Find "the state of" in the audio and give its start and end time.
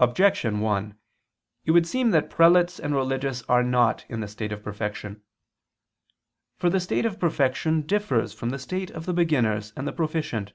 4.18-4.64, 6.68-7.20, 8.50-9.06